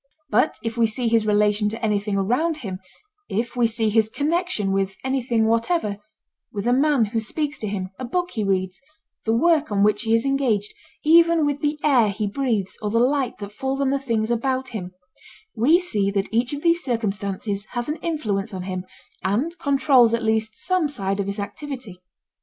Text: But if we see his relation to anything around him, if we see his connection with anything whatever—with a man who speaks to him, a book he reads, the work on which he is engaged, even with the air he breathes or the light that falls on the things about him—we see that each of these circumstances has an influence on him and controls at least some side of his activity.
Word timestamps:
But 0.31 0.57
if 0.63 0.77
we 0.77 0.87
see 0.87 1.07
his 1.09 1.27
relation 1.27 1.69
to 1.69 1.85
anything 1.85 2.17
around 2.17 2.57
him, 2.65 2.79
if 3.29 3.55
we 3.55 3.67
see 3.67 3.89
his 3.91 4.09
connection 4.09 4.71
with 4.71 4.95
anything 5.03 5.45
whatever—with 5.45 6.65
a 6.65 6.73
man 6.73 7.05
who 7.05 7.19
speaks 7.19 7.59
to 7.59 7.67
him, 7.67 7.89
a 7.99 8.05
book 8.05 8.31
he 8.31 8.43
reads, 8.43 8.81
the 9.25 9.31
work 9.37 9.71
on 9.71 9.83
which 9.83 10.01
he 10.01 10.15
is 10.15 10.25
engaged, 10.25 10.73
even 11.03 11.45
with 11.45 11.61
the 11.61 11.79
air 11.83 12.09
he 12.09 12.25
breathes 12.25 12.79
or 12.81 12.89
the 12.89 12.97
light 12.97 13.37
that 13.37 13.51
falls 13.53 13.79
on 13.79 13.91
the 13.91 13.99
things 13.99 14.31
about 14.31 14.69
him—we 14.69 15.79
see 15.79 16.09
that 16.09 16.33
each 16.33 16.51
of 16.51 16.63
these 16.63 16.83
circumstances 16.83 17.65
has 17.73 17.87
an 17.87 17.97
influence 17.97 18.55
on 18.55 18.63
him 18.63 18.85
and 19.23 19.55
controls 19.59 20.15
at 20.15 20.23
least 20.23 20.57
some 20.57 20.89
side 20.89 21.19
of 21.19 21.27
his 21.27 21.39
activity. 21.39 22.01